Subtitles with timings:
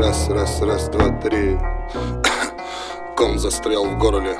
[0.00, 1.58] Раз, раз, раз, два, три.
[3.16, 4.34] Ком застрял в горле.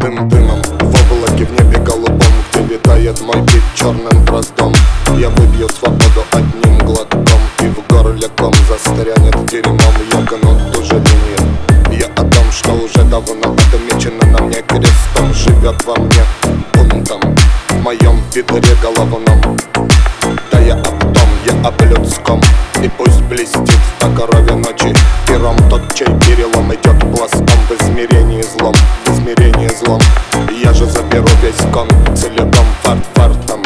[0.00, 2.18] Дым дымом в облаке в небе голубом
[2.54, 4.72] Где витает мой бит черным браздом
[5.18, 9.78] Я выпью свободу одним глотком И в горле ком застрянет дерьмом.
[10.10, 11.02] Я гну ту же
[11.90, 15.34] Я о том, что уже давно отмечено на мне крестом.
[15.34, 16.24] Живет во мне
[16.72, 17.20] бунтом
[17.68, 19.60] В моем ведре головном
[21.64, 22.40] об людском
[22.82, 24.94] И пусть блестит в покрове ночи.
[25.26, 28.74] Пером тот, чей перелом идет пластом В измерении злом,
[29.06, 30.00] в измерении злом.
[30.62, 33.62] Я же заберу весь кон целиком фарт фартом.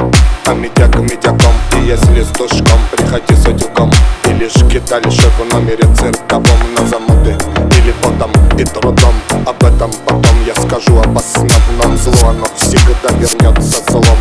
[0.47, 3.93] А медяк медяком И если с душком, приходи с утюгом.
[4.27, 7.37] И лишки дальше в номере цирковом На замуты.
[7.79, 9.15] Или потом и трудом.
[9.47, 11.97] Об этом потом я скажу об основном.
[11.97, 14.14] Зло оно всегда вернется злом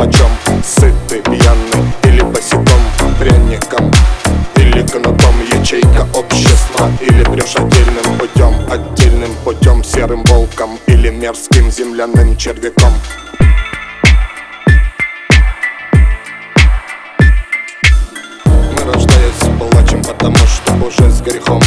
[0.00, 0.30] почем?
[0.64, 2.64] Сытый, пьяный или босиком
[3.18, 3.92] Пряником?
[4.56, 6.90] Или гнутом Ячейка общества?
[7.00, 12.92] Или прешь отдельным путем Отдельным путем серым волком Или мерзким земляным червяком?
[18.46, 21.60] Мы рождаясь плачем, потому что уже с грехом